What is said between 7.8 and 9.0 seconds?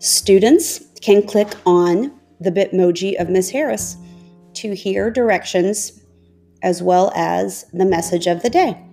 message of the day.